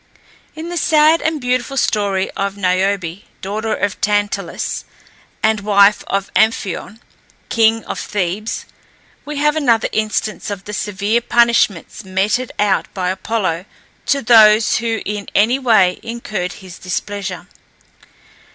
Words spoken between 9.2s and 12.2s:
we have another instance of the severe punishments